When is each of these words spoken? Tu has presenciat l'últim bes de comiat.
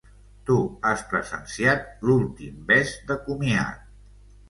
Tu 0.49 0.55
has 0.91 1.03
presenciat 1.11 1.85
l'últim 2.09 2.59
bes 2.73 2.99
de 3.13 3.23
comiat. 3.31 3.91